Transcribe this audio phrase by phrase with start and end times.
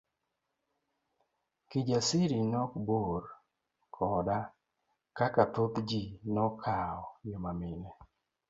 [1.69, 3.23] Kijasiri nok mor
[3.95, 4.37] koda
[5.17, 7.89] kaka thoth ji nokawo joma mine.